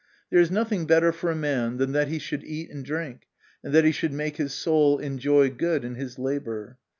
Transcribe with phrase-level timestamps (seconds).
[0.31, 3.27] There is nothing better for a man than that he should eat and drink,
[3.63, 6.79] and that he should make his soul enjoy good in his labour.